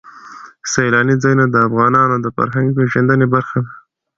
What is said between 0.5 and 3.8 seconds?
سیلاني ځایونه د افغانانو د فرهنګي پیژندنې برخه ده.